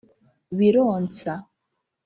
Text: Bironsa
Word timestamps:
Bironsa 0.57 1.33